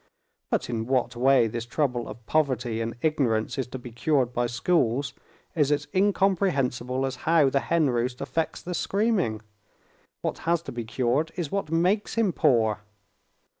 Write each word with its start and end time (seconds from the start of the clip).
But 0.49 0.67
in 0.67 0.87
what 0.87 1.15
way 1.15 1.45
this 1.45 1.67
trouble 1.67 2.07
of 2.07 2.25
poverty 2.25 2.81
and 2.81 2.95
ignorance 3.03 3.59
is 3.59 3.67
to 3.67 3.77
be 3.77 3.91
cured 3.91 4.33
by 4.33 4.47
schools 4.47 5.13
is 5.55 5.71
as 5.71 5.87
incomprehensible 5.93 7.05
as 7.05 7.17
how 7.29 7.51
the 7.51 7.59
hen 7.59 7.91
roost 7.91 8.19
affects 8.19 8.63
the 8.63 8.73
screaming. 8.73 9.41
What 10.23 10.39
has 10.39 10.63
to 10.63 10.71
be 10.71 10.85
cured 10.85 11.31
is 11.35 11.51
what 11.51 11.69
makes 11.71 12.15
him 12.15 12.33
poor." 12.33 12.79